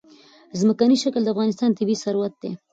[0.59, 2.51] ځمکنی شکل د افغانستان طبعي ثروت دی.